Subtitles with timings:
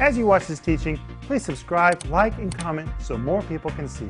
[0.00, 4.08] As you watch this teaching, please subscribe, like, and comment so more people can see.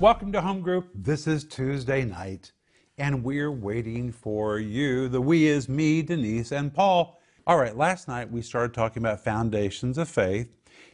[0.00, 0.88] Welcome to Home Group.
[0.94, 2.52] This is Tuesday night,
[2.96, 5.08] and we're waiting for you.
[5.08, 7.20] The we is me, Denise, and Paul.
[7.46, 10.48] All right, last night we started talking about foundations of faith,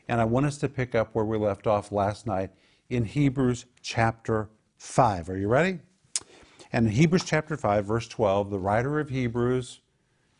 [0.09, 2.51] and I want us to pick up where we left off last night
[2.91, 4.49] in Hebrews chapter
[4.79, 5.31] 5.
[5.31, 5.79] Are you ready?
[6.73, 9.81] And in Hebrews chapter 5, verse 12, the writer of Hebrews,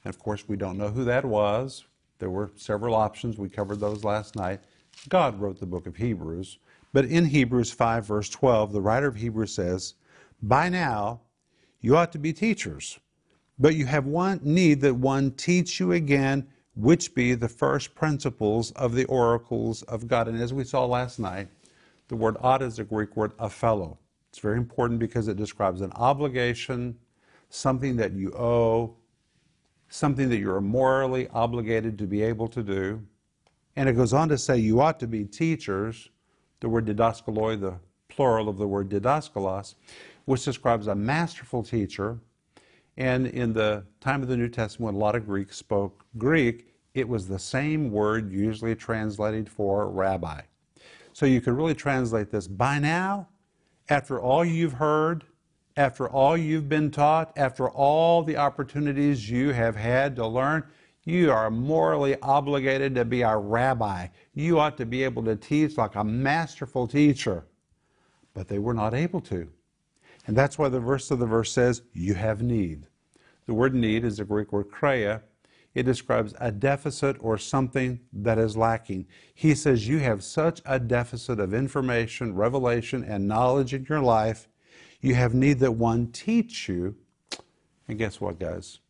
[0.05, 1.85] and of course we don't know who that was,
[2.19, 4.61] there were several options, we covered those last night.
[5.09, 6.59] God wrote the book of Hebrews.
[6.93, 9.95] But in Hebrews 5, verse 12, the writer of Hebrews says,
[10.43, 11.21] By now
[11.81, 12.99] you ought to be teachers,
[13.59, 18.71] but you have one need that one teach you again, which be the first principles
[18.73, 20.29] of the oracles of God.
[20.29, 21.49] And as we saw last night,
[22.09, 23.99] the word ought is a Greek word opheilo.
[24.33, 26.97] It's very important because it describes an obligation,
[27.51, 28.97] something that you owe,
[29.91, 33.03] something that you're morally obligated to be able to do.
[33.77, 36.09] And it goes on to say you ought to be teachers
[36.61, 37.75] the word didaskaloi, the
[38.09, 39.75] plural of the word didaskalos,
[40.25, 42.19] which describes a masterful teacher.
[42.97, 46.73] And in the time of the New Testament, when a lot of Greeks spoke Greek,
[46.95, 50.41] it was the same word usually translated for rabbi.
[51.13, 53.29] So you could really translate this by now,
[53.89, 55.25] after all you've heard,
[55.77, 60.65] after all you've been taught, after all the opportunities you have had to learn,
[61.05, 64.09] you are morally obligated to be a rabbi.
[64.35, 67.47] You ought to be able to teach like a masterful teacher.
[68.35, 69.49] But they were not able to.
[70.27, 72.87] And that's why the verse of the verse says, You have need.
[73.47, 75.23] The word need is the Greek word chreia.
[75.75, 79.07] It describes a deficit or something that is lacking.
[79.35, 84.49] He says, You have such a deficit of information, revelation, and knowledge in your life.
[85.01, 86.97] You have need that one teach you.
[87.89, 88.81] And guess what, guys?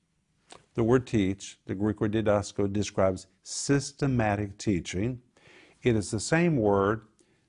[0.75, 5.21] The word teach, the Greek word didasko, describes systematic teaching.
[5.83, 7.03] It is the same word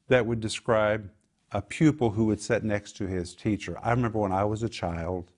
[0.09, 1.09] that would describe
[1.52, 3.78] a pupil who would sit next to his teacher.
[3.81, 5.31] I remember when I was a child,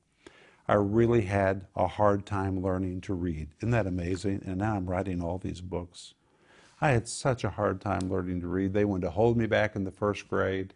[0.68, 3.50] I really had a hard time learning to read.
[3.60, 4.42] Isn't that amazing?
[4.46, 6.16] And now I'm writing all these books.
[6.82, 8.74] I had such a hard time learning to read.
[8.74, 10.74] They wanted to hold me back in the first grade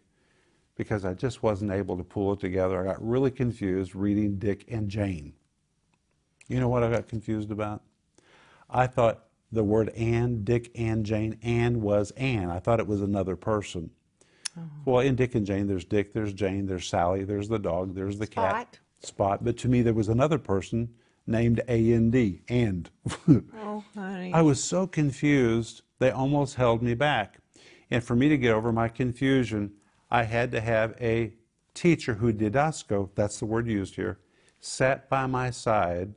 [0.76, 2.80] because I just wasn't able to pull it together.
[2.80, 5.34] I got really confused reading Dick and Jane.
[6.48, 7.82] You know what I got confused about?
[8.70, 12.50] I thought the word Ann, Dick and Jane, Ann was Ann.
[12.50, 13.90] I thought it was another person.
[14.56, 14.62] Oh.
[14.84, 18.18] Well, in Dick and Jane, there's Dick, there's Jane, there's Sally, there's the dog, there's
[18.18, 18.50] the Spot.
[18.50, 18.78] cat.
[19.00, 19.44] Spot.
[19.44, 20.90] But to me, there was another person
[21.26, 22.90] named A-N-D, and.
[23.28, 24.32] oh, honey.
[24.32, 27.38] I was so confused, they almost held me back.
[27.90, 29.72] And for me to get over my confusion,
[30.10, 31.34] I had to have a
[31.74, 34.18] teacher who didasko, that's the word used here,
[34.60, 36.14] sat by my side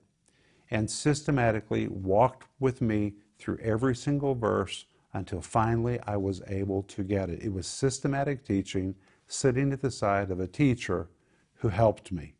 [0.72, 7.03] and systematically walked with me through every single verse until finally I was able to
[7.03, 7.43] get it.
[7.43, 8.95] It was systematic teaching,
[9.27, 11.09] sitting at the side of a teacher
[11.55, 12.33] who helped me.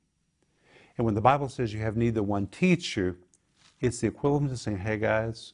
[0.98, 3.18] And when the Bible says you have need that one teach you,
[3.82, 5.54] it's the equivalent of saying, hey guys,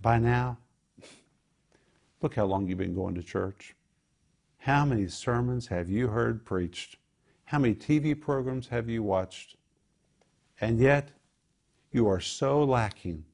[0.00, 0.58] by now,
[2.20, 3.74] look how long you've been going to church.
[4.58, 6.96] How many sermons have you heard preached?
[7.44, 9.56] How many TV programs have you watched?
[10.60, 11.10] And yet,
[11.92, 13.24] you are so lacking.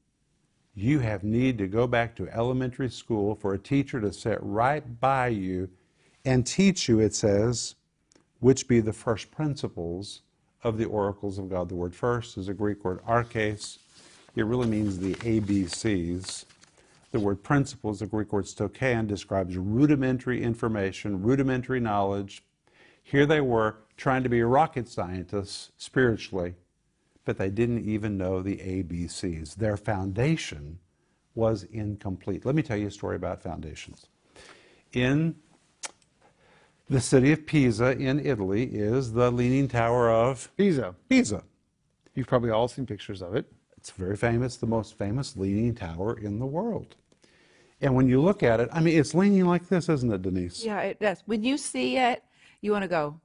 [0.75, 4.99] You have need to go back to elementary school for a teacher to sit right
[4.99, 5.69] by you
[6.25, 7.75] and teach you, it says,
[8.39, 10.21] which be the first principles
[10.63, 11.69] of the oracles of God.
[11.69, 13.79] The word first is a Greek word arches.
[14.35, 16.45] It really means the ABCs.
[17.11, 22.43] The word principles, the Greek word stoichein, describes rudimentary information, rudimentary knowledge.
[23.03, 26.55] Here they were trying to be rocket scientists spiritually,
[27.25, 29.55] but they didn't even know the ABCs.
[29.55, 30.79] Their foundation
[31.35, 32.45] was incomplete.
[32.45, 34.07] Let me tell you a story about foundations.
[34.93, 35.35] In
[36.93, 40.93] the city of Pisa in Italy is the Leaning Tower of Pisa.
[41.09, 41.43] Pisa.
[42.13, 43.51] You've probably all seen pictures of it.
[43.77, 46.95] It's very famous, the most famous leaning tower in the world.
[47.81, 50.63] And when you look at it, I mean, it's leaning like this, isn't it, Denise?
[50.63, 51.23] Yeah, it does.
[51.25, 52.23] When you see it,
[52.61, 53.19] you want to go,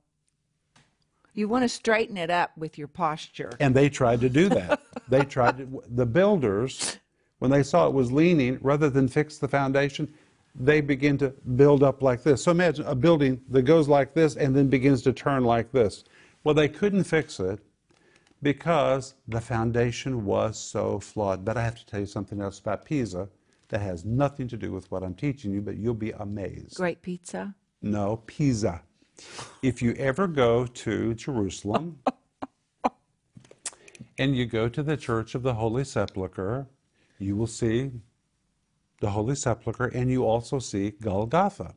[1.34, 3.52] you want to straighten it up with your posture.
[3.60, 4.80] And they tried to do that.
[5.10, 6.96] they tried to, the builders,
[7.38, 10.10] when they saw it was leaning, rather than fix the foundation,
[10.58, 12.42] they begin to build up like this.
[12.42, 16.04] So imagine a building that goes like this and then begins to turn like this.
[16.44, 17.60] Well, they couldn't fix it
[18.42, 21.44] because the foundation was so flawed.
[21.44, 23.28] But I have to tell you something else about Pisa
[23.68, 26.76] that has nothing to do with what I'm teaching you, but you'll be amazed.
[26.76, 27.54] Great pizza?
[27.82, 28.82] No, Pisa.
[29.62, 31.98] If you ever go to Jerusalem
[34.18, 36.66] and you go to the Church of the Holy Sepulchre,
[37.18, 37.90] you will see
[39.00, 41.74] the Holy Sepulchre, and you also see Golgotha,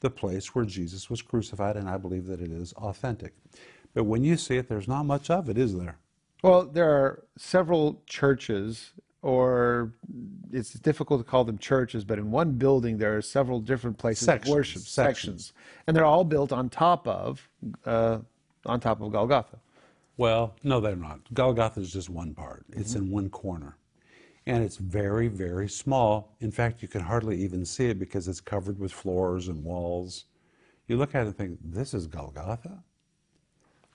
[0.00, 3.34] the place where Jesus was crucified, and I believe that it is authentic.
[3.94, 5.98] But when you see it, there's not much of it, is there?
[6.42, 9.92] Well, there are several churches, or
[10.52, 14.26] it's difficult to call them churches, but in one building there are several different places
[14.26, 15.52] Sections, of worship sections.
[15.86, 17.48] and they're all built on top of
[17.84, 18.18] uh,
[18.66, 19.58] on top of Golgotha.
[20.18, 21.20] Well, no, they're not.
[21.34, 23.76] Golgotha is just one part, it's in one corner.
[24.46, 26.36] And it's very, very small.
[26.40, 30.26] In fact, you can hardly even see it because it's covered with floors and walls.
[30.86, 32.84] You look at it and think, this is Golgotha?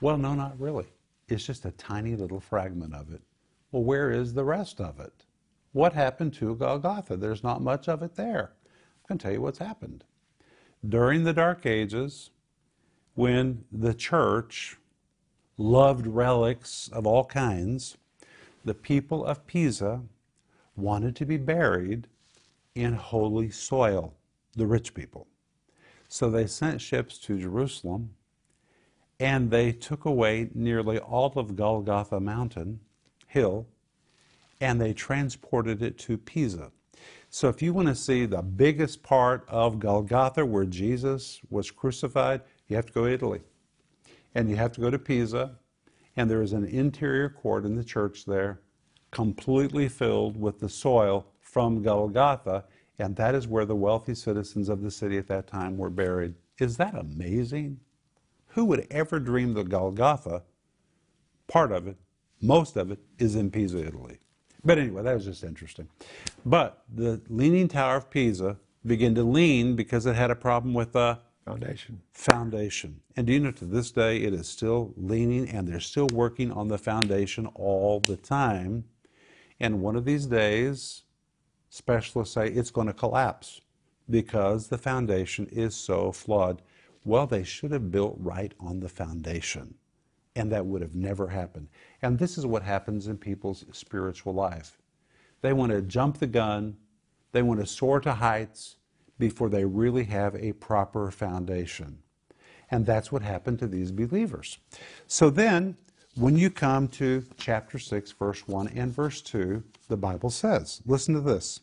[0.02, 0.88] Well, no, not really.
[1.30, 3.22] It's just a tiny little fragment of it.
[3.72, 5.26] Well, where is the rest of it?
[5.72, 7.16] What happened to Golgotha?
[7.16, 8.52] There's not much of it there.
[9.06, 10.04] I can tell you what's happened.
[10.88, 12.32] During the Dark Ages,
[13.14, 14.78] when the church
[15.58, 17.98] loved relics of all kinds,
[18.66, 20.02] the people of Pisa
[20.82, 22.08] wanted to be buried
[22.76, 24.14] in holy soil,
[24.56, 25.28] the rich people.
[26.08, 28.12] So they sent ships to Jerusalem
[29.20, 32.80] and they took away nearly all of Golgotha Mountain
[33.28, 33.68] Hill
[34.60, 36.72] and they transported it to Pisa.
[37.30, 42.42] So if you want to see the biggest part of Golgotha where Jesus was crucified,
[42.68, 43.42] you have to go to Italy.
[44.36, 45.58] And you have to go to Pisa,
[46.16, 48.62] and there is an interior court in the church there,
[49.12, 52.66] completely filled with the soil from Golgotha,
[52.98, 56.34] and that is where the wealthy citizens of the city at that time were buried.
[56.60, 57.80] Is that amazing?
[58.50, 60.44] Who would ever dream that Golgotha,
[61.48, 61.98] part of it,
[62.42, 64.20] most of it, is in Pisa, Italy?
[64.64, 65.88] But anyway, that was just interesting.
[66.46, 70.94] But the Leaning Tower of Pisa began to lean because it had a problem with
[70.94, 72.02] the Foundation.
[72.14, 73.02] foundation.
[73.16, 76.52] And do you know to this day it is still leaning and they're still working
[76.52, 78.86] on the foundation all the time.
[79.62, 81.04] And one of these days,
[81.70, 83.62] specialists say it's going to collapse
[84.10, 86.64] because the foundation is so flawed.
[87.06, 89.76] Well, they should have built right on the foundation.
[90.36, 91.68] And that would have never happened.
[92.02, 94.80] And this is what happens in people's spiritual life.
[95.42, 96.78] They want to jump the gun,
[97.32, 98.78] they want to soar to heights
[99.20, 102.00] before they really have a proper foundation.
[102.72, 104.58] And that's what happened to these believers.
[105.06, 105.78] So then,
[106.16, 111.14] when you come to chapter 6, verse 1 and verse 2, the Bible says, listen
[111.14, 111.62] to this.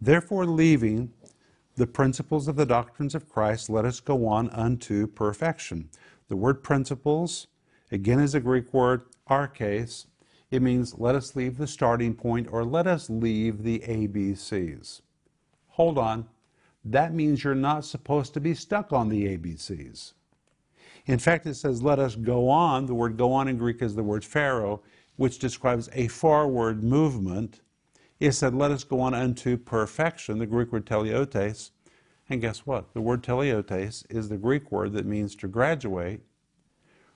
[0.00, 1.12] Therefore, leaving
[1.76, 5.90] the principles of the doctrines of Christ, let us go on unto perfection.
[6.28, 7.46] The word principles,
[7.92, 10.06] again, is a Greek word, arches.
[10.50, 15.02] It means let us leave the starting point or let us leave the ABCs.
[15.68, 16.26] Hold on.
[16.84, 20.14] That means you're not supposed to be stuck on the ABCs.
[21.08, 22.84] In fact, it says, let us go on.
[22.84, 24.82] The word go on in Greek is the word phero,
[25.16, 27.60] which describes a forward movement.
[28.20, 31.70] It said, let us go on unto perfection, the Greek word teleiotes.
[32.28, 32.92] And guess what?
[32.92, 36.20] The word teleiotes is the Greek word that means to graduate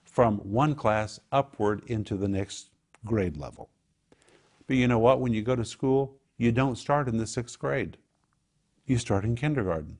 [0.04, 2.70] from one class upward into the next
[3.04, 3.68] grade level.
[4.66, 5.20] But you know what?
[5.20, 7.98] When you go to school, you don't start in the sixth grade.
[8.86, 9.98] You start in kindergarten.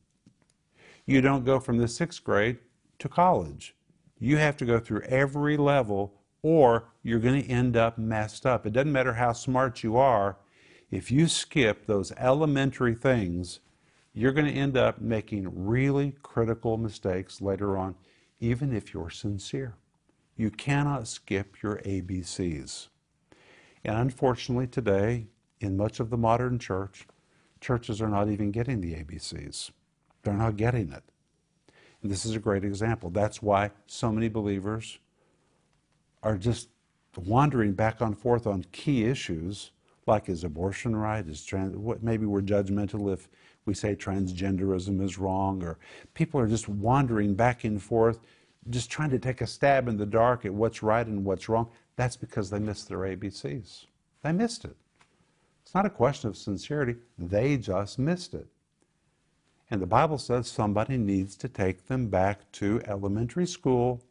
[1.04, 2.56] You don't go from the sixth grade
[2.98, 3.74] to college.
[4.22, 8.64] You have to go through every level or you're going to end up messed up.
[8.64, 10.36] It doesn't matter how smart you are.
[10.92, 13.58] If you skip those elementary things,
[14.14, 17.96] you're going to end up making really critical mistakes later on,
[18.38, 19.74] even if you're sincere.
[20.36, 22.86] You cannot skip your ABCs.
[23.84, 25.26] And unfortunately, today,
[25.58, 27.08] in much of the modern church,
[27.60, 29.72] churches are not even getting the ABCs.
[30.22, 31.02] They're not getting it.
[32.02, 33.10] This is a great example.
[33.10, 34.98] That's why so many believers
[36.22, 36.68] are just
[37.16, 39.70] wandering back and forth on key issues
[40.06, 41.26] like is abortion right?
[41.26, 43.28] Is trans, what, maybe we're judgmental if
[43.66, 45.78] we say transgenderism is wrong, or
[46.14, 48.20] people are just wandering back and forth,
[48.70, 51.68] just trying to take a stab in the dark at what's right and what's wrong.
[51.96, 53.86] That's because they missed their ABCs.
[54.22, 54.76] They missed it.
[55.62, 58.46] It's not a question of sincerity, they just missed it.
[59.72, 64.02] And the Bible says somebody needs to take them back to elementary school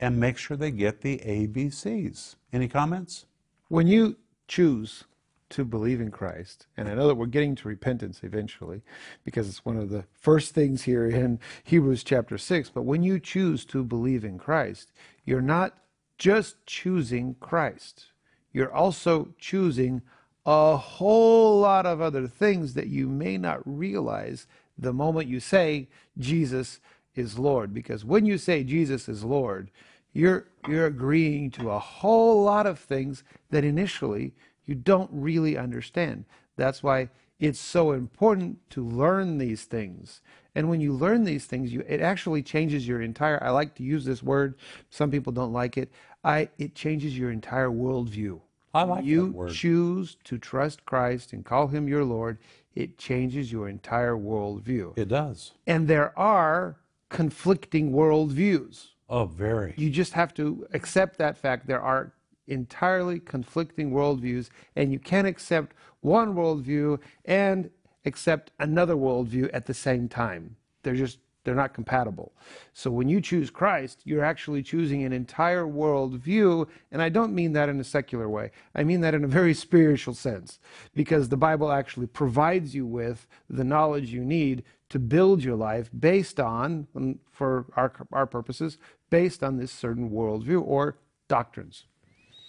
[0.00, 2.34] and make sure they get the ABCs.
[2.52, 3.26] Any comments?
[3.68, 4.16] When you
[4.48, 5.04] choose
[5.50, 8.82] to believe in Christ, and I know that we're getting to repentance eventually
[9.22, 13.20] because it's one of the first things here in Hebrews chapter 6, but when you
[13.20, 14.90] choose to believe in Christ,
[15.24, 15.78] you're not
[16.18, 18.06] just choosing Christ,
[18.52, 20.02] you're also choosing
[20.44, 24.48] a whole lot of other things that you may not realize
[24.80, 26.80] the moment you say Jesus
[27.14, 27.74] is Lord.
[27.74, 29.70] Because when you say Jesus is Lord,
[30.12, 34.32] you're you're agreeing to a whole lot of things that initially
[34.66, 36.24] you don't really understand.
[36.56, 40.20] That's why it's so important to learn these things.
[40.54, 43.82] And when you learn these things, you it actually changes your entire I like to
[43.82, 44.56] use this word,
[44.90, 45.90] some people don't like it.
[46.24, 48.40] I it changes your entire worldview.
[48.72, 49.48] I like you that word.
[49.50, 52.38] You choose to trust Christ and call him your Lord,
[52.74, 54.96] it changes your entire worldview.
[54.96, 55.52] It does.
[55.66, 56.76] And there are
[57.08, 58.88] conflicting worldviews.
[59.08, 59.74] Oh, very.
[59.76, 61.66] You just have to accept that fact.
[61.66, 62.12] There are
[62.46, 67.70] entirely conflicting worldviews, and you can't accept one worldview and
[68.04, 70.56] accept another worldview at the same time.
[70.82, 72.32] They're just they're not compatible.
[72.72, 77.52] So when you choose Christ, you're actually choosing an entire worldview, and I don't mean
[77.54, 78.50] that in a secular way.
[78.74, 80.58] I mean that in a very spiritual sense,
[80.94, 85.88] because the Bible actually provides you with the knowledge you need to build your life
[85.98, 88.76] based on, um, for our, our purposes,
[89.08, 90.96] based on this certain worldview or
[91.28, 91.84] doctrines.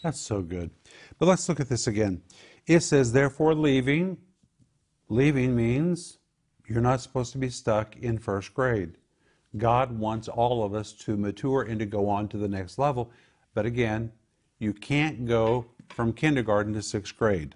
[0.03, 0.71] That's so good.
[1.19, 2.23] But let's look at this again.
[2.65, 4.17] It says, therefore, leaving.
[5.07, 6.17] Leaving means
[6.67, 8.97] you're not supposed to be stuck in first grade.
[9.57, 13.11] God wants all of us to mature and to go on to the next level.
[13.53, 14.11] But again,
[14.59, 17.55] you can't go from kindergarten to sixth grade.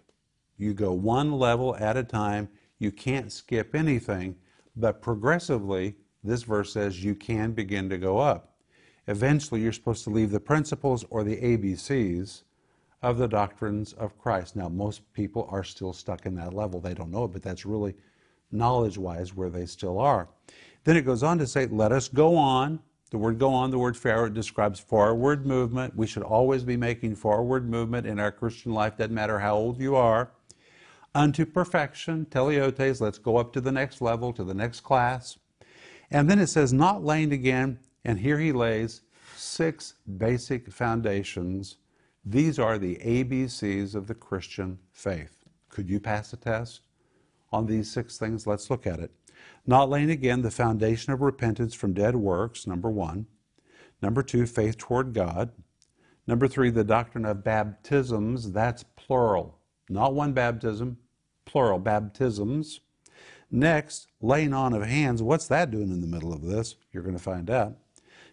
[0.58, 2.50] You go one level at a time.
[2.80, 4.36] You can't skip anything.
[4.76, 8.56] But progressively, this verse says you can begin to go up.
[9.08, 12.44] Eventually, you're supposed to leave the principles or the ABCs
[13.04, 14.56] of the doctrines of Christ.
[14.56, 16.80] Now, most people are still stuck in that level.
[16.80, 17.96] They don't know it, but that's really
[18.56, 20.30] knowledge wise where they still are.
[20.84, 22.80] Then it goes on to say, let us go on.
[23.12, 25.96] The word go on, the word phero describes forward movement.
[25.96, 29.80] We should always be making forward movement in our Christian life, doesn't matter how old
[29.80, 30.32] you are.
[31.14, 35.38] Unto perfection, teleiotes, let's go up to the next level, to the next class.
[36.12, 39.02] And then it says, not laying again, and here he lays
[39.36, 41.78] six basic foundations.
[42.26, 45.46] These are the ABCs of the Christian faith.
[45.70, 46.85] Could you pass a test?
[47.52, 48.48] On these six things.
[48.48, 49.12] Let's look at it.
[49.68, 53.26] Not laying again the foundation of repentance from dead works, number one.
[54.02, 55.52] Number two, faith toward God.
[56.28, 59.60] Number three, the doctrine of baptisms, that's plural.
[59.90, 60.98] Not one baptism,
[61.46, 62.82] plural baptisms.
[63.52, 65.22] Next, laying on of hands.
[65.22, 66.76] What's that doing in the middle of this?
[66.92, 67.78] You're going to find out.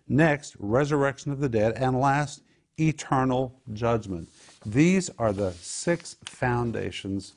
[0.08, 1.74] Next, resurrection of the dead.
[1.76, 2.42] And last,
[2.78, 4.28] eternal judgment.
[4.64, 7.34] These are the six foundations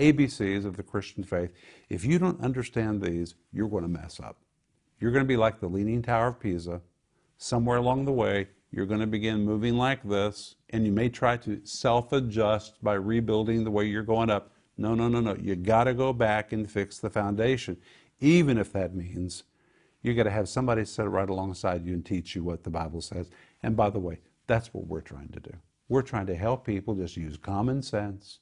[0.00, 1.52] ABCs of the Christian faith.
[1.88, 4.38] If you don't understand these, you're going to mess up.
[4.98, 6.80] You're going to be like the Leaning Tower of Pisa.
[7.36, 11.36] Somewhere along the way, you're going to begin moving like this, and you may try
[11.38, 14.50] to self adjust by rebuilding the way you're going up.
[14.78, 15.36] No, no, no, no.
[15.36, 17.76] You got to go back and fix the foundation,
[18.20, 19.44] even if that means
[20.02, 23.02] you got to have somebody sit right alongside you and teach you what the Bible
[23.02, 23.28] says.
[23.62, 25.52] And by the way, that's what we're trying to do.
[25.88, 28.38] We're trying to help people just use common sense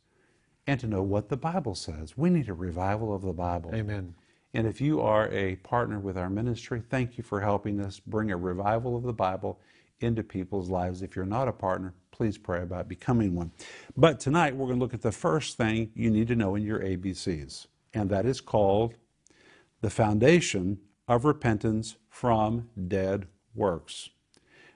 [0.69, 2.17] and to know what the Bible says.
[2.17, 3.75] We need a revival of the Bible.
[3.75, 4.15] Amen.
[4.53, 8.31] And if you are a partner with our ministry, thank you for helping us bring
[8.31, 9.59] a revival of the Bible
[10.01, 11.01] into people's lives.
[11.01, 13.51] If you're not a partner, please pray about becoming one.
[13.97, 16.63] But tonight we're going to look at the first thing you need to know in
[16.63, 18.95] your ABCs, and that is called
[19.81, 24.11] the foundation of repentance from dead works.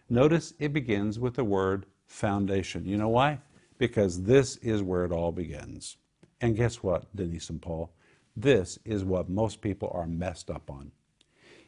[0.09, 2.87] Notice it begins with the word foundation.
[2.87, 3.41] You know why?
[3.83, 5.97] Because this is where it all begins.
[6.41, 7.93] And guess what, Denise and Paul?
[8.37, 10.93] This is what most people are messed up on.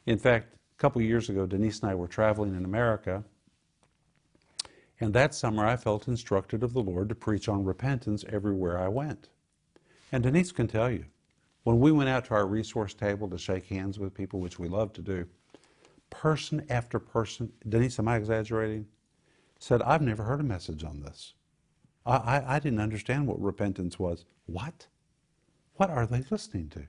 [0.07, 3.25] In fact, a couple years ago, Denise and I were traveling in America,
[5.01, 8.87] and that summer I felt instructed of the Lord to preach on repentance everywhere I
[8.87, 9.29] went.
[10.13, 11.07] And Denise can tell you,
[11.65, 14.69] when we went out to our resource table to shake hands with people, which we
[14.69, 15.27] love to do,
[16.11, 18.87] person after person, Denise, am I exaggerating?
[19.59, 21.35] Said, I've never heard a message on this.
[22.07, 24.27] I, I, didn't understand what repentance was.
[24.47, 24.89] What?
[25.77, 26.87] What are they listening to?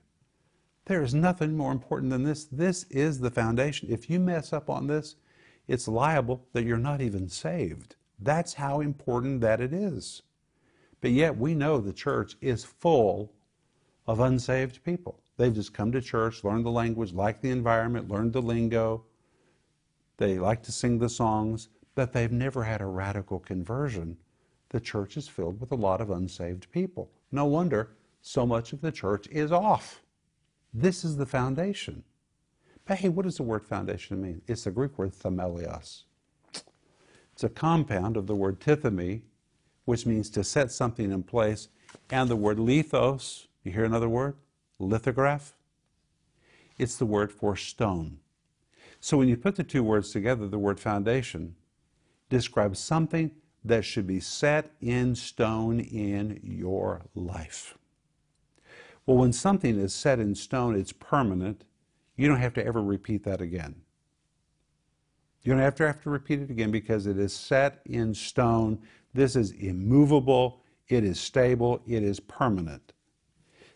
[0.84, 2.44] There is nothing more important than this.
[2.44, 3.90] This is the foundation.
[3.90, 5.16] If you mess up on this,
[5.66, 7.96] it's liable that you're not even saved.
[8.18, 10.22] That's how important that it is.
[11.00, 13.32] But yet we know the church is full
[14.06, 15.20] of unsaved people.
[15.38, 19.04] They've just come to church, learned the language, liked the environment, learned the lingo.
[20.18, 24.18] They like to sing the songs, but they've never had a radical conversion
[24.76, 27.10] the church is filled with a lot of unsaved people.
[27.32, 30.02] No wonder so much of the church is off.
[30.74, 32.02] This is the foundation.
[32.84, 34.42] But hey, what does the word foundation mean?
[34.46, 36.02] It's the Greek word themelios.
[37.32, 39.22] It's a compound of the word tithemi,
[39.86, 41.68] which means to set something in place,
[42.10, 43.46] and the word lithos.
[43.64, 44.36] You hear another word?
[44.78, 45.56] Lithograph.
[46.76, 48.18] It's the word for stone.
[49.00, 51.56] So when you put the two words together, the word foundation,
[52.28, 53.30] describes something
[53.68, 57.76] that should be set in stone in your life.
[59.04, 61.64] Well, when something is set in stone, it's permanent.
[62.16, 63.76] You don't have to ever repeat that again.
[65.42, 68.80] You don't have to have to repeat it again because it is set in stone.
[69.14, 72.92] This is immovable, it is stable, it is permanent.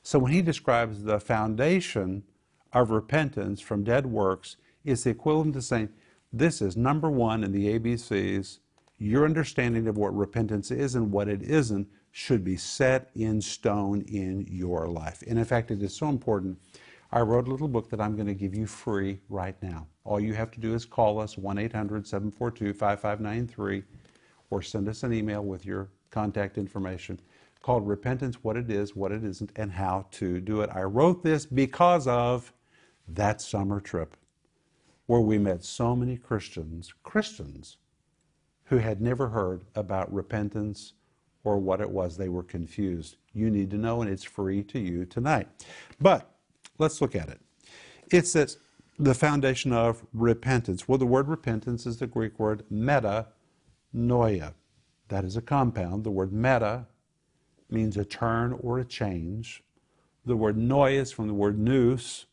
[0.03, 2.25] So when he describes the foundation
[2.73, 5.91] of repentance from dead works, it's the equivalent to saying,
[6.33, 8.59] this is number one in the ABCs.
[9.03, 14.03] Your understanding of what repentance is and what it isn't should be set in stone
[14.03, 15.23] in your life.
[15.27, 16.59] And in fact, it is so important.
[17.11, 19.87] I wrote a little book that I'm going to give you free right now.
[20.05, 23.85] All you have to do is call us 1 800 742 5593
[24.51, 27.19] or send us an email with your contact information
[27.63, 30.69] called Repentance What It Is, What It Isn't, and How to Do It.
[30.75, 32.53] I wrote this because of
[33.09, 34.15] that summer trip
[35.07, 37.79] where we met so many Christians, Christians,
[38.71, 40.95] who had never heard about repentance
[41.43, 42.17] or what it was.
[42.17, 43.17] They were confused.
[43.35, 45.49] You need to know, and it's free to you tonight.
[46.01, 46.31] But
[46.79, 47.41] let's look at it.
[48.13, 48.59] It says
[48.97, 50.87] the foundation of repentance.
[50.87, 53.27] Well, the word repentance is the Greek word meta
[53.95, 54.55] noia.
[55.09, 56.05] That is a compound.
[56.05, 56.87] The word meta
[57.69, 59.65] means a turn or a change.
[60.25, 62.27] The word noia is from the word nous,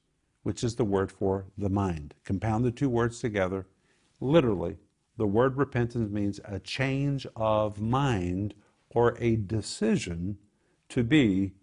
[0.43, 2.13] which is the word for the mind.
[2.23, 3.65] Compound the two words together.
[4.19, 4.77] Literally,
[5.17, 8.53] the word repentance means a change of mind
[8.89, 10.37] or a decision
[10.89, 11.53] to be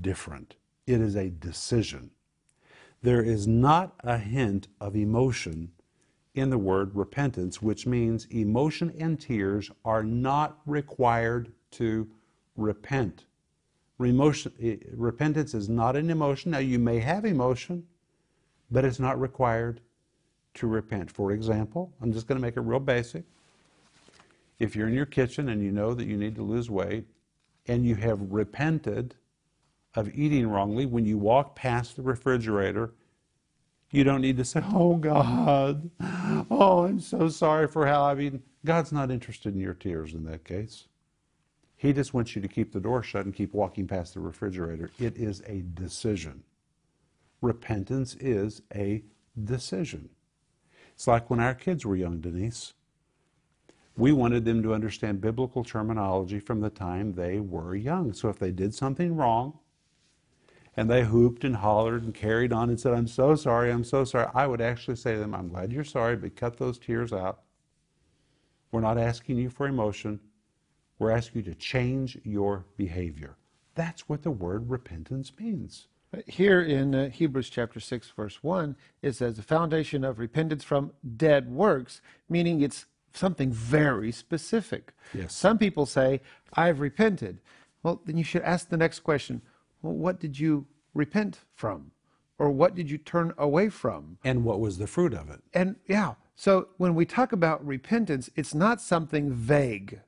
[0.00, 0.56] different.
[0.86, 2.10] It is a decision.
[3.02, 5.72] There is not a hint of emotion
[6.34, 12.08] in the word repentance, which means emotion and tears are not required to
[12.56, 13.24] repent.
[13.98, 16.50] Remotion, eh, repentance is not an emotion.
[16.50, 17.86] Now, you may have emotion,
[18.70, 19.80] but it's not required
[20.56, 21.10] to repent.
[21.10, 23.24] For example, I'm just going to make it real basic.
[24.58, 27.06] If you're in your kitchen and you know that you need to lose weight
[27.66, 29.14] and you have repented
[29.94, 32.92] of eating wrongly, when you walk past the refrigerator,
[33.90, 35.90] you don't need to say, Oh God,
[36.50, 38.42] oh, I'm so sorry for how I've eaten.
[38.64, 40.88] God's not interested in your tears in that case.
[41.76, 44.90] He just wants you to keep the door shut and keep walking past the refrigerator.
[44.98, 46.42] It is a decision.
[47.42, 49.04] Repentance is a
[49.44, 50.08] decision.
[50.96, 52.72] It's like when our kids were young, Denise.
[53.98, 58.14] We wanted them to understand biblical terminology from the time they were young.
[58.14, 59.58] So if they did something wrong
[60.74, 64.04] and they hooped and hollered and carried on and said, I'm so sorry, I'm so
[64.04, 67.12] sorry, I would actually say to them, I'm glad you're sorry, but cut those tears
[67.12, 67.42] out.
[68.72, 70.18] We're not asking you for emotion.
[70.98, 73.36] We're asking you to change your behavior.
[73.74, 75.88] That's what the word repentance means.
[76.26, 80.92] Here in uh, Hebrews chapter 6, verse 1, it says the foundation of repentance from
[81.16, 84.92] dead works, meaning it's something very specific.
[85.12, 85.34] Yes.
[85.34, 86.20] Some people say,
[86.54, 87.40] I've repented.
[87.82, 89.42] Well, then you should ask the next question
[89.82, 91.92] well, what did you repent from?
[92.38, 94.18] Or what did you turn away from?
[94.24, 95.40] And what was the fruit of it?
[95.54, 100.00] And yeah, so when we talk about repentance, it's not something vague,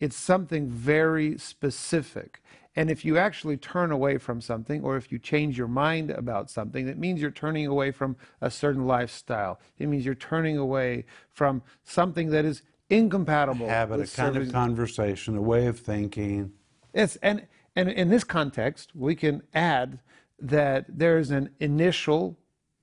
[0.00, 2.42] it's something very specific.
[2.76, 6.48] And if you actually turn away from something, or if you change your mind about
[6.48, 9.58] something, that means you're turning away from a certain lifestyle.
[9.78, 13.68] It means you're turning away from something that is incompatible.
[13.68, 16.52] Habit, a kind of conversation, a way of thinking.
[16.94, 19.98] Yes, and and in this context, we can add
[20.40, 22.38] that there is an initial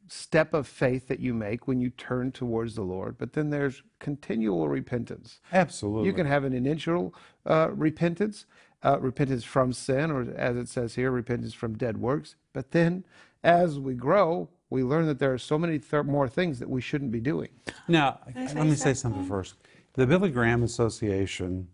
[0.08, 3.82] step of faith that you make when you turn towards the Lord, but then there's
[4.00, 5.39] continual repentance.
[5.52, 6.08] Absolutely.
[6.08, 7.13] You can have an initial
[7.46, 8.46] uh, repentance,
[8.84, 12.36] uh, repentance from sin, or as it says here, repentance from dead works.
[12.54, 13.04] But then,
[13.44, 16.82] as we grow, we learn that there are so many th- more things that we
[16.82, 17.50] shouldn't be doing.
[17.88, 19.56] Now, let me say something first.
[19.94, 21.68] The Billy Graham Association,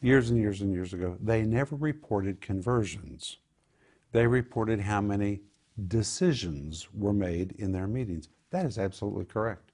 [0.00, 3.38] years and years and years ago, they never reported conversions.
[4.12, 5.40] They reported how many
[5.88, 8.28] decisions were made in their meetings.
[8.50, 9.72] That is absolutely correct.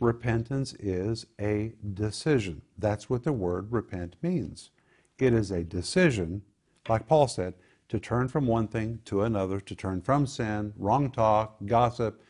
[0.00, 2.62] Repentance is a decision.
[2.78, 4.70] That's what the word repent means.
[5.18, 6.42] It is a decision,
[6.88, 7.54] like Paul said,
[7.90, 12.22] to turn from one thing to another, to turn from sin, wrong talk, gossip,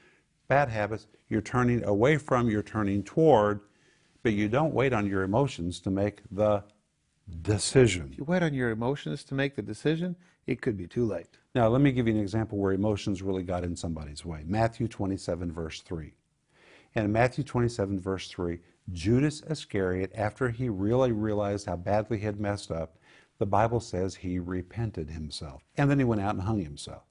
[0.49, 1.07] bad habits.
[1.29, 3.61] You're turning away from, you're turning toward,
[4.23, 6.65] but you don't wait on your emotions to make the
[7.43, 8.11] decision.
[8.13, 10.17] If you wait on your emotions to make the decision,
[10.47, 11.39] it could be too late.
[11.55, 14.45] Now, let me give you an example where emotions really got in somebody's way.
[14.47, 16.13] Matthew 27, verse 3.
[16.95, 18.59] And in Matthew 27, verse 3,
[18.93, 22.97] Judas Iscariot, after he really realized how badly he had messed up,
[23.39, 25.63] the Bible says he repented himself.
[25.77, 27.05] And then he went out and hung himself.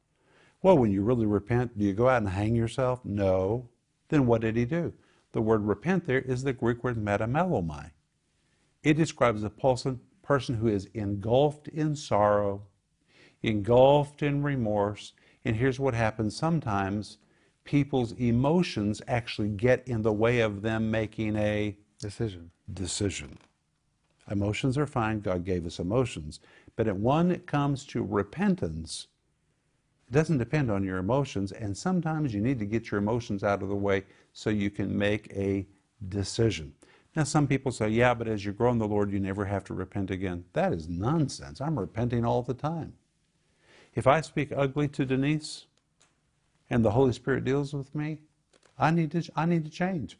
[0.62, 3.04] Well, when you really repent, do you go out and hang yourself?
[3.06, 3.70] No.
[4.10, 4.94] Then what did he do?
[5.32, 7.92] The word repent there is the Greek word metamelomai.
[8.84, 12.62] It describes a person, person who is engulfed in sorrow,
[13.42, 15.14] engulfed in remorse.
[15.44, 17.18] And here's what happens sometimes
[17.64, 22.52] people's emotions actually get in the way of them making a Decision.
[22.72, 23.40] decision.
[24.30, 26.40] Emotions are fine, God gave us emotions.
[26.76, 29.08] But when it comes to repentance,
[30.08, 33.64] it doesn't depend on your emotions, and sometimes you need to get your emotions out
[33.64, 35.66] of the way so you can make a
[36.08, 36.72] decision.
[37.20, 39.66] Now, some people say, yeah, but as you grow in the Lord, you never have
[39.66, 40.46] to repent again.
[40.54, 41.60] That is nonsense.
[41.60, 42.94] I'm repenting all the time.
[43.94, 45.66] If I speak ugly to Denise
[46.70, 48.20] and the Holy Spirit deals with me,
[48.78, 50.18] I need to, I need to change.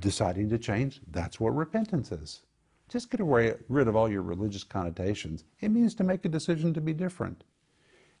[0.00, 2.42] Deciding to change, that's what repentance is.
[2.90, 5.44] Just get away, rid of all your religious connotations.
[5.62, 7.42] It means to make a decision to be different.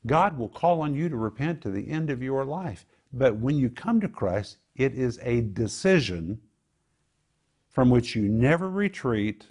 [0.06, 2.86] God will call on you to repent to the end of your life.
[3.12, 6.40] But when you come to Christ, it is a decision
[7.68, 9.46] from which you never retreat.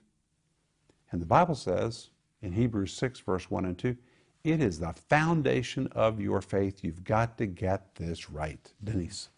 [1.11, 2.09] And the Bible says
[2.41, 3.97] in Hebrews 6, verse 1 and 2,
[4.43, 6.83] it is the foundation of your faith.
[6.83, 8.71] You've got to get this right.
[8.83, 9.29] Denise.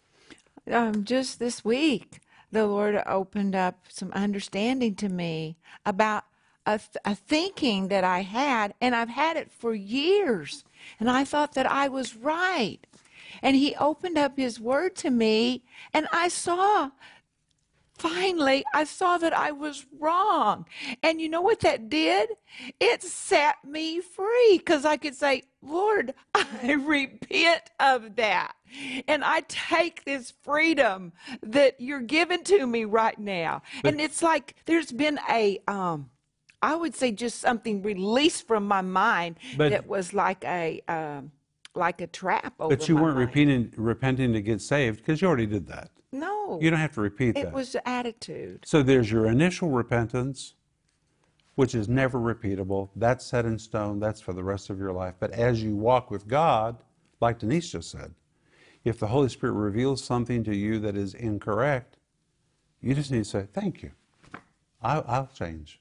[0.70, 2.20] Um, just this week,
[2.52, 6.24] the Lord opened up some understanding to me about
[6.66, 10.64] a, th- a thinking that I had, and I've had it for years.
[10.98, 12.78] And I thought that I was right.
[13.42, 16.90] And He opened up His Word to me, and I saw
[18.00, 20.66] finally I saw that I was wrong.
[21.02, 22.30] And you know what that did?
[22.80, 28.52] It set me free because I could say, Lord, I repent of that.
[29.06, 33.62] And I take this freedom that you're giving to me right now.
[33.84, 36.10] and it's like there's been a um
[36.62, 41.32] I would say just something released from my mind But- that was like a um
[41.74, 43.28] like a trap over But you weren't mind.
[43.28, 45.90] repeating, repenting to get saved because you already did that.
[46.12, 46.58] No.
[46.60, 47.48] You don't have to repeat that.
[47.48, 48.64] it was the attitude.
[48.66, 50.54] So there's your initial repentance,
[51.54, 52.90] which is never repeatable.
[52.96, 54.00] That's set in stone.
[54.00, 55.14] That's for the rest of your life.
[55.20, 56.78] But as you walk with God,
[57.20, 58.14] like Denise just said,
[58.84, 61.98] if the Holy Spirit reveals something to you that is incorrect,
[62.80, 63.92] you just need to say, Thank you.
[64.82, 65.80] I, I'll change.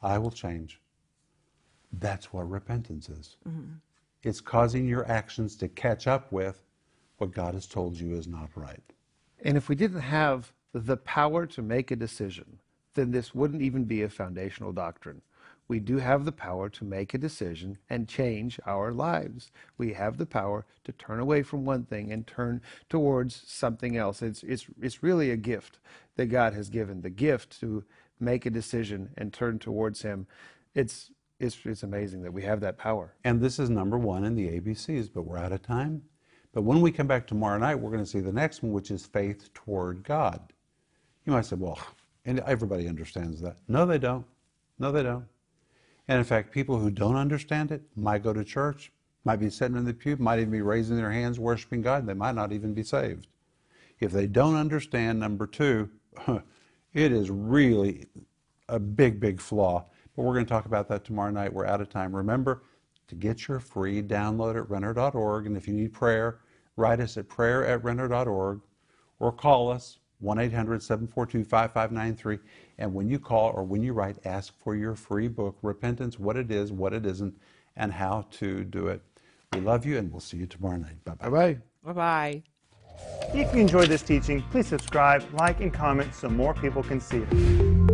[0.00, 0.80] I will change.
[1.92, 3.36] That's what repentance is.
[3.48, 3.74] Mm-hmm.
[4.22, 6.62] It's causing your actions to catch up with
[7.16, 8.82] what God has told you is not right.
[9.42, 12.58] And if we didn't have the power to make a decision,
[12.94, 15.22] then this wouldn't even be a foundational doctrine.
[15.68, 19.50] We do have the power to make a decision and change our lives.
[19.76, 24.22] We have the power to turn away from one thing and turn towards something else.
[24.22, 25.78] It's, it's, it's really a gift
[26.16, 27.84] that God has given the gift to
[28.18, 30.26] make a decision and turn towards Him.
[30.74, 33.14] It's, it's, it's amazing that we have that power.
[33.22, 36.02] And this is number one in the ABCs, but we're out of time.
[36.58, 38.90] But when we come back tomorrow night, we're going to see the next one, which
[38.90, 40.40] is faith toward God.
[41.24, 41.78] You might say, well,
[42.24, 43.58] and everybody understands that.
[43.68, 44.26] No, they don't.
[44.80, 45.24] No, they don't.
[46.08, 48.90] And in fact, people who don't understand it might go to church,
[49.22, 52.08] might be sitting in the pew, might even be raising their hands, worshiping God.
[52.08, 53.28] They might not even be saved.
[54.00, 55.88] If they don't understand number two,
[56.92, 58.06] it is really
[58.68, 59.84] a big, big flaw.
[60.16, 61.52] But we're going to talk about that tomorrow night.
[61.52, 62.16] We're out of time.
[62.16, 62.64] Remember
[63.06, 65.46] to get your free download at renner.org.
[65.46, 66.40] And if you need prayer,
[66.78, 68.60] write us at prayer at renner.org
[69.18, 72.38] or call us 1 800 742 5593.
[72.78, 76.36] And when you call or when you write, ask for your free book, Repentance What
[76.36, 77.34] It Is, What It Isn't,
[77.76, 79.02] and How to Do It.
[79.52, 81.04] We love you, and we'll see you tomorrow night.
[81.04, 81.28] Bye bye.
[81.28, 81.58] Bye bye.
[81.84, 82.42] Bye bye.
[83.34, 87.18] If you enjoyed this teaching, please subscribe, like, and comment so more people can see
[87.18, 87.87] it.